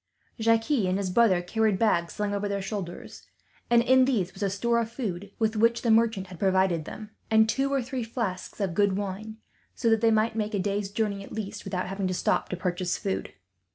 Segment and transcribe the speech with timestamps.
[0.39, 3.27] Jacques and his brother carried bags slung over their shoulders,
[3.69, 7.11] and in these was a store of food with which the merchant had provided them,
[7.29, 9.37] and two or three flasks of good wine;
[9.75, 12.57] so that they might make a day's journey, at least, without having to stop to
[12.57, 13.33] purchase food.